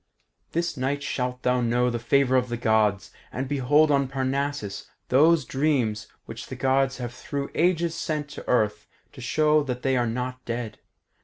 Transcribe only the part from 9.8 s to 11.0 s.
they are not dead.